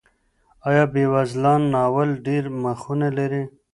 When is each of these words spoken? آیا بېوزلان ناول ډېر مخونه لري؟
آیا 0.69 0.83
بېوزلان 0.93 1.61
ناول 1.75 2.09
ډېر 2.25 2.43
مخونه 2.63 3.07
لري؟ 3.17 3.43